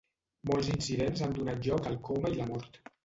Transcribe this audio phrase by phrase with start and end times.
[0.51, 2.81] Molts incidents han donat lloc al coma i la mort.